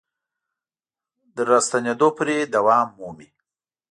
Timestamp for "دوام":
2.55-2.87